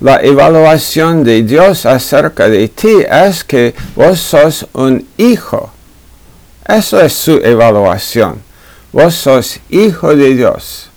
la 0.00 0.20
evaluación 0.22 1.24
de 1.24 1.42
Dios 1.42 1.86
acerca 1.86 2.50
de 2.50 2.68
ti 2.68 2.98
es 3.10 3.44
que 3.44 3.74
vos 3.96 4.20
sos 4.20 4.66
un 4.74 5.06
hijo. 5.16 5.72
Eso 6.68 7.00
es 7.00 7.14
su 7.14 7.40
evaluación. 7.42 8.49
Vos 8.92 9.14
sos 9.14 9.60
hijo 9.70 10.14
de 10.16 10.34
Dios 10.34 10.90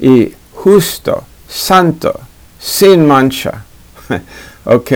y 0.00 0.32
justo, 0.52 1.24
santo, 1.48 2.20
sin 2.58 3.06
mancha. 3.06 3.64
ok. 4.64 4.90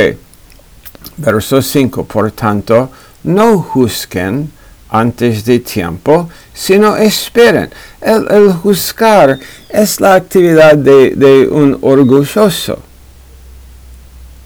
Verso 1.16 1.60
5. 1.60 2.04
Por 2.04 2.30
tanto, 2.32 2.90
no 3.24 3.58
juzguen 3.62 4.50
antes 4.90 5.44
de 5.44 5.60
tiempo, 5.60 6.28
sino 6.54 6.96
esperen. 6.96 7.70
El, 8.00 8.52
juzgar 8.52 9.38
es 9.68 10.00
la 10.00 10.14
actividad 10.14 10.76
de, 10.76 11.48
un 11.50 11.78
orgulloso. 11.82 12.78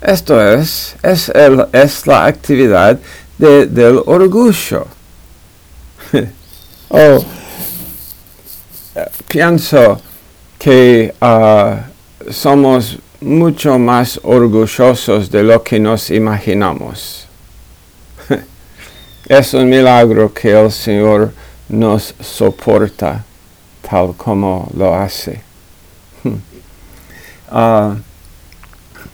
Esto 0.01 0.41
es, 0.41 0.97
es, 1.03 1.29
el, 1.29 1.67
es 1.73 2.07
la 2.07 2.27
actividad 2.27 2.99
del 3.39 4.03
orgullo. 4.05 4.87
oh, 6.89 7.25
pienso 9.29 10.01
que 10.59 11.15
ah, 11.21 11.87
somos 12.31 12.99
mucho 13.21 13.79
más 13.79 14.21
orgullosos 14.23 15.31
de 15.31 15.43
lo 15.43 15.63
que 15.63 15.79
nos 15.79 16.11
imaginamos. 16.11 17.27
es 19.29 19.55
un 19.55 19.69
milagro 19.69 20.33
que 20.33 20.51
el 20.51 20.71
Señor 20.71 21.33
nos 21.69 22.15
soporta 22.21 23.25
tal 23.89 24.15
como 24.17 24.71
lo 24.77 24.95
hace. 24.95 25.41
Ah, 27.55 27.97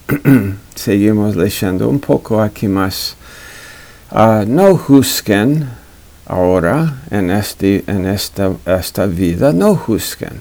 seguimos 0.76 1.34
leyendo 1.34 1.88
un 1.88 1.98
poco 1.98 2.40
aquí 2.40 2.68
más. 2.68 3.16
Ah, 4.12 4.44
no 4.46 4.76
juzguen 4.76 5.68
ahora 6.28 7.00
en, 7.10 7.30
este, 7.30 7.82
en 7.86 8.06
esta, 8.06 8.52
esta 8.66 9.06
vida 9.06 9.52
no 9.52 9.74
juzguen. 9.74 10.40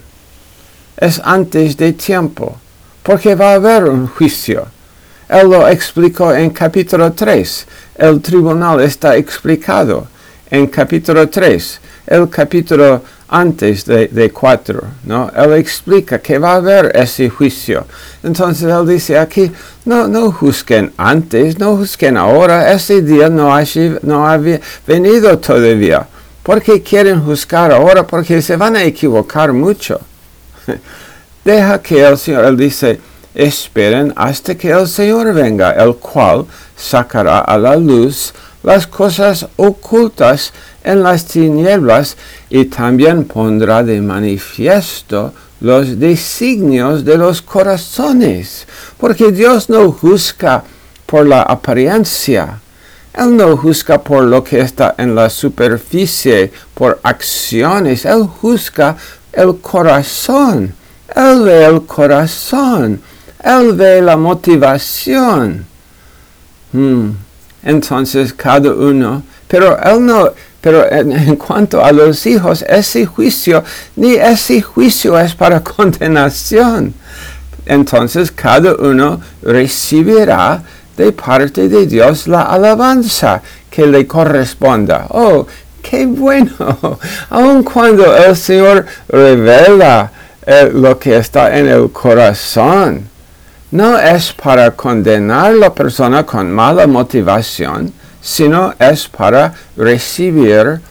Es 0.97 1.21
antes 1.23 1.77
de 1.77 1.93
tiempo, 1.93 2.57
porque 3.01 3.35
va 3.35 3.51
a 3.51 3.55
haber 3.55 3.85
un 3.85 4.07
juicio. 4.07 4.67
Él 5.29 5.49
lo 5.49 5.67
explicó 5.67 6.33
en 6.33 6.51
capítulo 6.51 7.11
3. 7.13 7.67
El 7.97 8.21
tribunal 8.21 8.81
está 8.81 9.15
explicado 9.15 10.07
en 10.49 10.67
capítulo 10.67 11.27
3. 11.29 11.79
El 12.07 12.29
capítulo 12.29 13.03
antes 13.29 13.85
de, 13.85 14.07
de 14.07 14.31
4, 14.31 14.81
¿no? 15.03 15.29
Él 15.35 15.53
explica 15.53 16.19
que 16.19 16.39
va 16.39 16.53
a 16.53 16.55
haber 16.55 16.91
ese 16.95 17.29
juicio. 17.29 17.85
Entonces 18.23 18.71
él 18.71 18.87
dice 18.87 19.17
aquí, 19.17 19.51
no, 19.85 20.07
no 20.07 20.31
juzguen 20.31 20.93
antes, 20.97 21.59
no 21.59 21.75
juzguen 21.75 22.17
ahora, 22.17 22.71
ese 22.71 23.01
día 23.01 23.29
no 23.29 23.53
ha, 23.53 23.63
no 24.03 24.27
ha 24.27 24.39
venido 24.87 25.37
todavía. 25.39 26.07
¿Por 26.41 26.61
qué 26.61 26.81
quieren 26.81 27.21
juzgar 27.21 27.73
ahora? 27.73 28.07
Porque 28.07 28.41
se 28.41 28.55
van 28.55 28.77
a 28.77 28.83
equivocar 28.83 29.51
mucho. 29.51 29.99
Deja 31.43 31.81
que 31.81 32.01
el 32.01 32.17
Señor, 32.17 32.45
él 32.45 32.55
dice, 32.55 33.01
esperen 33.35 34.13
hasta 34.15 34.55
que 34.55 34.71
el 34.71 34.87
Señor 34.87 35.33
venga, 35.33 35.71
el 35.71 35.95
cual 35.95 36.45
sacará 36.75 37.39
a 37.39 37.57
la 37.57 37.75
luz 37.75 38.33
las 38.63 38.87
cosas 38.87 39.47
ocultas 39.57 40.53
en 40.87 41.03
las 41.03 41.25
tinieblas 41.25 42.15
y 42.49 42.65
también 42.65 43.25
pondrá 43.25 43.83
de 43.83 44.01
manifiesto 44.01 45.33
los 45.59 45.99
designios 45.99 47.03
de 47.03 47.17
los 47.17 47.41
corazones, 47.41 48.65
porque 48.97 49.31
Dios 49.31 49.69
no 49.69 49.91
juzga 49.91 50.63
por 51.05 51.25
la 51.25 51.41
apariencia, 51.41 52.59
Él 53.13 53.35
no 53.35 53.57
juzga 53.57 53.97
por 54.01 54.23
lo 54.23 54.43
que 54.43 54.61
está 54.61 54.95
en 54.97 55.13
la 55.13 55.29
superficie, 55.29 56.53
por 56.73 56.99
acciones, 57.03 58.05
Él 58.05 58.23
juzga 58.23 58.95
el 59.33 59.57
corazón, 59.57 60.73
Él 61.13 61.41
ve 61.43 61.65
el 61.65 61.81
corazón, 61.85 63.01
Él 63.43 63.73
ve 63.73 64.01
la 64.01 64.15
motivación. 64.15 65.65
Hmm. 66.71 67.09
Entonces 67.63 68.33
cada 68.33 68.71
uno, 68.71 69.23
pero 69.47 69.77
Él 69.83 70.05
no, 70.05 70.31
pero 70.61 70.91
en, 70.91 71.35
cuanto 71.35 71.83
a 71.83 71.91
los 71.91 72.25
hijos, 72.25 72.63
ese 72.67 73.05
juicio, 73.05 73.63
ni 73.95 74.15
ese 74.15 74.61
juicio 74.61 75.17
es 75.19 75.35
para 75.35 75.59
condenación. 75.63 76.93
Entonces 77.65 78.31
cada 78.31 78.75
uno 78.75 79.19
recibirá 79.41 80.61
de 80.95 81.11
parte 81.11 81.67
de 81.67 81.85
Dios 81.85 82.27
la 82.27 82.43
alabanza 82.43 83.41
que 83.69 83.85
le 83.85 84.07
corresponda. 84.07 85.07
Oh, 85.09 85.45
qué 85.81 86.05
bueno. 86.05 86.51
Aun 87.29 87.63
cuando 87.63 88.15
el 88.15 88.35
Señor 88.35 88.85
revela 89.07 90.11
eh, 90.45 90.71
lo 90.73 90.97
que 90.97 91.17
está 91.17 91.57
en 91.57 91.67
el 91.67 91.91
corazón, 91.91 93.07
no 93.71 93.99
es 93.99 94.31
para 94.31 94.71
condenar 94.71 95.47
a 95.47 95.51
la 95.51 95.73
persona 95.73 96.25
con 96.25 96.49
mala 96.49 96.87
motivación, 96.87 97.91
sino 98.27 98.73
es 98.77 99.07
para 99.07 99.53
recibir 99.77 100.81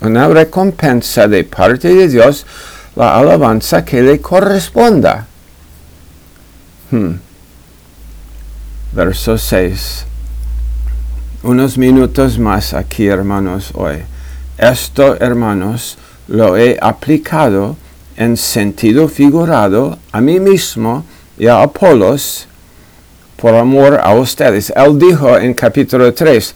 una 0.00 0.28
recompensa 0.28 1.28
de 1.28 1.44
parte 1.44 1.94
de 1.94 2.08
Dios, 2.08 2.46
la 2.96 3.18
alabanza 3.18 3.84
que 3.84 4.00
le 4.00 4.18
corresponda. 4.18 5.26
Hmm. 6.90 7.16
Verso 8.92 9.36
6. 9.36 10.06
Unos 11.42 11.76
minutos 11.76 12.38
más 12.38 12.72
aquí, 12.72 13.08
hermanos, 13.08 13.70
hoy. 13.74 13.98
Esto, 14.56 15.20
hermanos, 15.20 15.98
lo 16.28 16.56
he 16.56 16.78
aplicado 16.80 17.76
en 18.16 18.38
sentido 18.38 19.08
figurado 19.08 19.98
a 20.12 20.22
mí 20.22 20.40
mismo 20.40 21.04
y 21.36 21.46
a 21.46 21.60
Apolos 21.60 22.46
por 23.44 23.54
amor 23.54 24.00
a 24.02 24.14
ustedes. 24.14 24.72
Él 24.74 24.98
dijo 24.98 25.36
en 25.36 25.52
capítulo 25.52 26.14
3, 26.14 26.54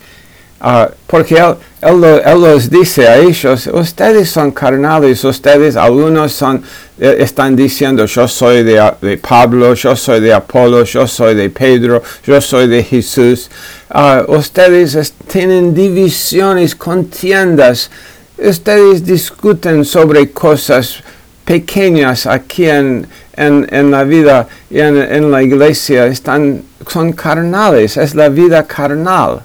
Ah, 0.59 0.89
porque 1.05 1.35
él, 1.35 2.01
los 2.41 2.67
dice 2.67 3.07
a 3.07 3.17
ellos, 3.19 3.69
ustedes 3.71 4.27
son 4.31 4.51
carnales, 4.51 5.23
ustedes 5.23 5.75
algunos 5.75 6.31
son, 6.31 6.63
eh, 6.99 7.17
están 7.19 7.55
diciendo, 7.55 8.07
yo 8.07 8.27
soy 8.27 8.63
de, 8.63 9.19
Pablo, 9.21 9.75
yo 9.75 9.95
soy 9.95 10.19
de 10.19 10.33
Apolo, 10.33 10.83
yo 10.83 11.05
soy 11.05 11.35
de 11.35 11.51
Pedro, 11.51 12.01
yo 12.25 12.41
soy 12.41 12.67
de 12.67 12.83
Jesús. 12.83 13.51
Ah, 13.91 14.23
ustedes 14.27 15.13
tienen 15.31 15.75
divisiones, 15.75 16.73
contiendas, 16.73 17.91
ustedes 18.35 19.05
discuten 19.05 19.85
sobre 19.85 20.31
cosas 20.31 21.03
pequeñas 21.45 22.25
aquí 22.25 22.67
en, 22.67 23.07
en, 23.39 23.91
la 23.91 24.03
vida 24.03 24.47
y 24.69 24.79
en, 24.79 24.97
en 24.97 25.31
la 25.31 25.41
iglesia, 25.41 26.05
están, 26.07 26.61
son 26.87 27.13
carnales, 27.13 27.97
es 27.97 28.13
la 28.15 28.29
vida 28.29 28.67
carnal. 28.67 29.41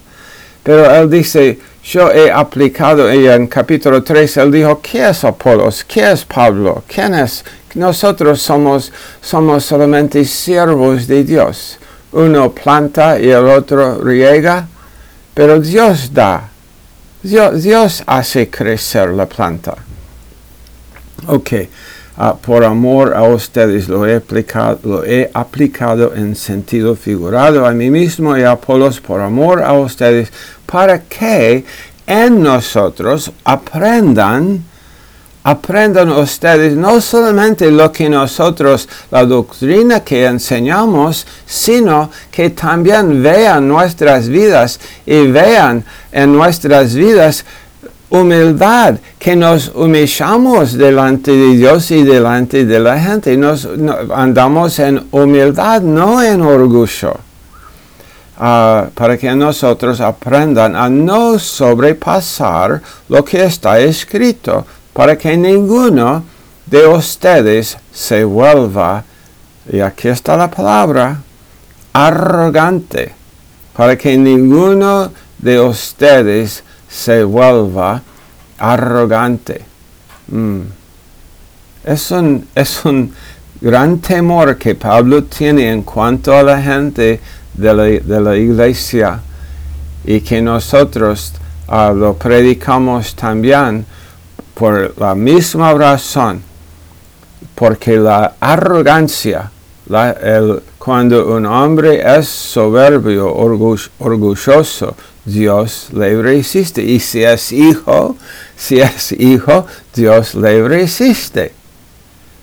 Pero 0.63 0.93
él 0.95 1.11
dice, 1.11 1.59
yo 1.85 2.11
he 2.11 2.31
aplicado, 2.31 3.13
y 3.13 3.29
en 3.29 3.47
capítulo 3.47 4.03
3 4.03 4.39
él 4.39 4.51
dijo, 4.51 4.81
¿qué 4.83 5.09
es 5.11 5.25
Apolos? 5.25 5.85
¿Qué 5.85 6.11
es 6.11 6.25
Pablo? 6.25 6.83
¿Quién 6.89 7.15
es? 7.15 7.45
Nosotros 7.75 8.41
somos, 8.41 8.93
somos 9.21 9.65
solamente 9.65 10.25
siervos 10.25 11.07
de 11.07 11.25
Dios. 11.25 11.79
Uno 12.13 12.53
planta 12.53 13.19
y 13.19 13.31
el 13.31 13.47
otro 13.47 14.03
riega, 14.03 14.67
pero 15.35 15.61
Dios 15.61 16.13
da. 16.13 16.49
Dios, 17.23 17.63
Dios 17.63 18.03
hace 18.07 18.49
crecer 18.49 19.09
la 19.11 19.27
planta. 19.27 19.75
Ok. 21.27 21.51
Ah, 22.17 22.37
por 22.41 22.65
amor 22.65 23.13
a 23.13 23.25
ustedes 23.25 23.89
lo 23.89 24.07
he, 24.07 24.15
aplicado, 24.15 24.79
lo 24.85 25.05
he 25.05 25.29
aplicado 25.35 26.15
en 26.15 26.37
sentido 26.37 26.95
figurado 26.95 27.67
a 27.67 27.73
mí 27.73 27.91
mismo 27.91 28.37
y 28.37 28.43
a 28.43 28.53
Apolos 28.53 29.01
por 29.01 29.21
amor 29.21 29.61
a 29.61 29.73
ustedes, 29.73 30.33
para 30.65 31.03
que 31.03 31.65
en 32.07 32.41
nosotros 32.41 33.33
aprendan, 33.43 34.63
aprendan 35.43 36.11
ustedes 36.11 36.77
no 36.77 37.01
solamente 37.01 37.69
lo 37.73 37.91
que 37.91 38.09
nosotros, 38.09 38.89
la 39.11 39.25
doctrina 39.25 40.05
que 40.05 40.25
enseñamos, 40.25 41.27
sino 41.45 42.13
que 42.31 42.51
también 42.51 43.25
vean 43.25 43.67
nuestras 43.67 44.29
vidas 44.29 44.79
y 45.05 45.27
vean 45.27 45.85
en 46.13 46.33
nuestras 46.33 46.95
vidas 46.95 47.45
humildad, 48.11 48.97
que 49.19 49.35
nos 49.35 49.69
humillamos 49.75 50.75
delante 50.75 51.33
de 51.33 51.57
Dios 51.57 51.91
y 51.91 52.03
delante 52.03 52.65
de 52.65 52.81
la 52.81 52.99
gente. 52.99 53.37
Nos, 53.37 53.69
andamos 54.15 54.79
en 54.79 55.07
humildad, 55.11 55.83
no 55.83 56.23
en 56.23 56.41
orgullo. 56.43 57.19
Ah, 58.37 58.89
para 58.95 59.17
que 59.17 59.33
nosotros 59.35 60.01
aprendan 60.01 60.75
a 60.75 60.89
no 60.89 61.39
sobrepasar 61.39 62.83
lo 63.09 63.25
que 63.25 63.45
está 63.45 63.79
escrito, 63.79 64.67
para 64.93 65.17
que 65.17 65.37
ninguno 65.37 66.25
de 66.67 66.87
ustedes 66.87 67.77
se 67.93 68.25
vuelva, 68.25 69.05
y 69.71 69.81
aquí 69.81 70.09
está 70.09 70.37
la 70.37 70.51
palabra, 70.51 71.21
arrogante, 71.93 73.13
para 73.77 73.97
que 73.97 74.17
ninguno 74.17 75.13
de 75.39 75.61
ustedes 75.61 76.65
se 76.95 77.25
vuelva 77.25 78.01
arrogante. 78.59 79.65
Mm. 80.29 80.61
Es, 81.85 82.11
un, 82.13 82.47
es 82.55 82.85
un 82.85 83.13
gran 83.61 83.99
temor 83.99 84.57
que 84.57 84.75
Pablo 84.75 85.25
tiene 85.25 85.71
en 85.71 85.83
cuanto 85.83 86.33
a 86.33 86.43
la 86.43 86.63
gente 86.63 87.21
de 87.53 88.21
la, 88.21 88.37
iglesia 88.37 89.21
y 90.05 90.21
que 90.21 90.41
nosotros 90.41 91.33
ah, 91.69 91.93
lo 91.95 92.15
predicamos 92.15 93.15
también 93.15 93.85
por 94.55 94.95
la 94.99 95.15
misma 95.15 95.75
razón, 95.75 96.43
porque 97.57 97.97
la 97.97 98.35
arrogancia, 98.39 99.51
cuando 100.79 101.35
un 101.35 101.45
hombre 101.45 102.03
es 102.19 102.29
soberbio, 102.29 103.35
orgulloso, 103.35 104.95
Dios 105.25 105.89
le 105.93 106.21
resiste. 106.21 106.83
Y 106.83 107.01
si 107.01 107.25
es 107.25 107.53
hijo, 107.53 108.17
si 108.57 108.81
es 108.81 109.13
hijo, 109.13 109.67
Dios 109.95 110.35
le 110.35 110.67
resiste. 110.67 111.53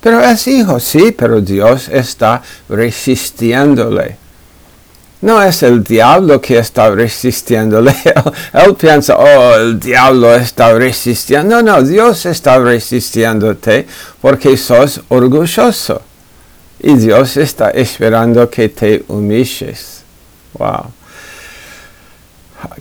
Pero 0.02 0.22
es 0.22 0.48
hijo, 0.48 0.80
sí, 0.80 1.12
pero 1.12 1.41
Dios 1.41 1.88
está 1.89 2.41
resistiéndole. 2.70 4.17
No 5.22 5.39
es 5.44 5.62
el 5.62 5.84
diablo 5.84 6.41
que 6.41 6.58
está 6.58 6.89
resistiéndole. 6.89 7.96
Él, 8.54 8.76
piensa, 8.76 9.17
oh, 9.20 9.56
el 9.56 9.80
diablo 9.80 10.34
está 10.34 10.74
resistiendo. 10.74 11.62
No, 11.62 11.62
no, 11.62 11.84
Dios 11.84 12.26
está 12.26 12.58
resistiéndote 12.58 13.86
porque 14.20 14.58
sos 14.58 15.02
orgulloso. 15.10 16.02
Y 16.80 16.96
Dios 16.96 17.38
está 17.38 17.70
esperando 17.70 18.50
que 18.50 18.70
te 18.70 19.04
humilles. 19.08 20.02
Wow 20.58 20.91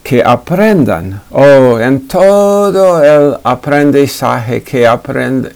que 0.03 0.23
aprendan, 0.23 1.21
oh, 1.31 1.79
en 1.79 2.07
todo 2.07 3.03
el 3.03 3.37
aprendizaje 3.43 4.62
que, 4.62 4.88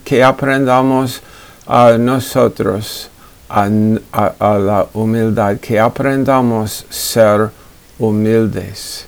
que 0.05 0.25
aprendamos 0.25 1.21
a 1.67 1.97
nosotros, 1.99 3.11
a, 3.49 3.69
la 3.69 4.87
humildad, 4.95 5.59
que 5.59 5.79
aprendamos 5.79 6.87
ser 6.89 7.51
humildes. 7.99 9.07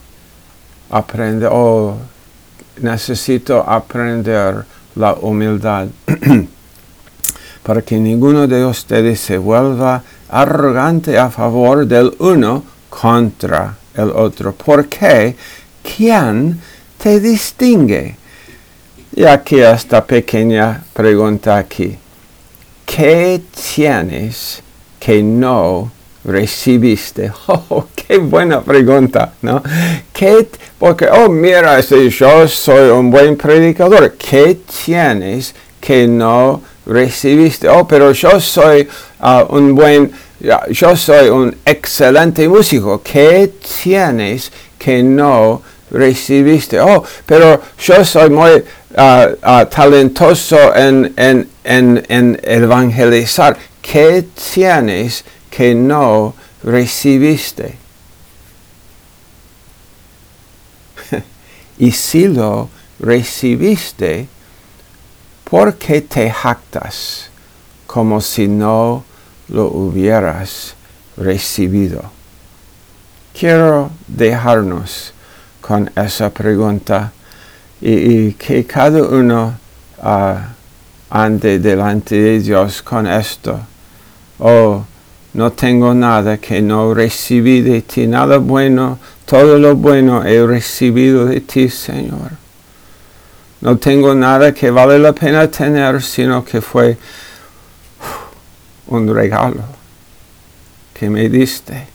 Aprende, 0.90 1.48
oh, 1.50 1.96
necesito 2.80 3.64
aprender 3.66 4.64
la 4.94 5.14
humildad 5.14 5.88
para 7.62 7.82
que 7.82 7.98
ninguno 7.98 8.46
de 8.46 8.64
ustedes 8.64 9.20
se 9.20 9.38
vuelva 9.38 10.02
arrogante 10.28 11.18
a 11.18 11.30
favor 11.30 11.86
del 11.86 12.14
uno 12.18 12.62
contra 12.88 13.74
el 13.96 14.10
otro. 14.10 14.52
¿Por 14.54 14.88
qué? 14.88 15.34
¿Quién 15.96 16.60
te 17.02 17.20
distingue? 17.20 18.16
Y 19.14 19.24
aquí 19.24 19.60
esta 19.60 20.04
pequeña 20.04 20.82
pregunta 20.92 21.56
aquí. 21.56 21.96
¿Qué 22.84 23.40
tienes 23.74 24.62
que 25.00 25.22
no 25.22 25.90
recibiste? 26.24 27.32
Oh, 27.48 27.86
qué 27.94 28.18
buena 28.18 28.60
pregunta, 28.60 29.32
¿no? 29.42 29.62
¿Qué, 30.12 30.48
porque, 30.78 31.08
oh, 31.08 31.28
mira, 31.28 31.82
si 31.82 32.10
yo 32.10 32.46
soy 32.46 32.90
un 32.90 33.10
buen 33.10 33.36
predicador, 33.36 34.12
¿qué 34.12 34.58
tienes 34.84 35.54
que 35.80 36.06
no 36.06 36.60
recibiste? 36.84 37.68
Oh, 37.68 37.86
pero 37.88 38.12
yo 38.12 38.38
soy 38.38 38.86
uh, 39.20 39.56
un 39.56 39.74
buen 39.74 40.12
yo 40.70 40.96
soy 40.96 41.28
un 41.28 41.56
excelente 41.64 42.48
músico. 42.48 43.02
¿Qué 43.02 43.52
tienes 43.82 44.52
que 44.78 45.02
no 45.02 45.62
recibiste? 45.90 46.80
Oh, 46.80 47.04
pero 47.24 47.60
yo 47.78 48.04
soy 48.04 48.30
muy 48.30 48.62
ah, 48.96 49.28
ah, 49.42 49.66
talentoso 49.66 50.74
en, 50.74 51.12
en, 51.16 51.48
en, 51.64 52.40
evangelizar. 52.42 53.56
¿Qué 53.82 54.26
tienes 54.54 55.24
que 55.50 55.74
no 55.74 56.34
recibiste? 56.62 57.76
y 61.78 61.90
si 61.90 62.28
lo 62.28 62.68
recibiste, 63.00 64.28
¿por 65.44 65.74
qué 65.74 66.02
te 66.02 66.30
jactas 66.30 67.30
como 67.86 68.20
si 68.20 68.48
no 68.48 69.04
lo 69.48 69.66
hubieras 69.66 70.74
recibido? 71.16 72.02
Quiero 73.38 73.90
dejarnos 74.06 75.12
con 75.60 75.90
esa 75.96 76.30
pregunta 76.30 77.12
y, 77.80 78.32
que 78.32 78.64
cada 78.64 79.02
uno 79.02 79.54
uh, 80.02 80.36
ande 81.10 81.58
delante 81.58 82.16
de 82.16 82.40
Dios 82.40 82.82
con 82.82 83.06
esto. 83.06 83.60
Oh, 84.38 84.84
no 85.34 85.52
tengo 85.52 85.92
nada 85.92 86.38
que 86.38 86.62
no 86.62 86.94
recibí 86.94 87.60
de 87.60 87.82
ti, 87.82 88.06
nada 88.06 88.38
bueno, 88.38 88.98
todo 89.26 89.58
lo 89.58 89.76
bueno 89.76 90.24
he 90.24 90.46
recibido 90.46 91.26
de 91.26 91.40
ti, 91.40 91.68
Señor. 91.68 92.30
No 93.60 93.76
tengo 93.76 94.14
nada 94.14 94.52
que 94.52 94.70
vale 94.70 94.98
la 94.98 95.12
pena 95.12 95.50
tener, 95.50 96.02
sino 96.02 96.44
que 96.44 96.60
fue 96.60 96.96
un 98.88 99.12
regalo 99.12 99.62
que 100.94 101.10
me 101.10 101.28
diste. 101.28 101.86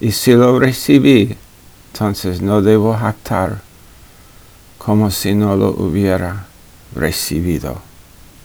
Y 0.00 0.12
si 0.12 0.32
lo 0.32 0.58
recibí, 0.58 1.36
entonces 1.92 2.40
no 2.40 2.62
debo 2.62 2.94
jactar 2.94 3.60
como 4.78 5.10
si 5.10 5.34
no 5.34 5.56
lo 5.56 5.70
hubiera 5.70 6.46
recibido. 6.94 7.85